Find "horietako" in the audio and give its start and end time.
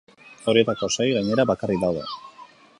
0.53-0.89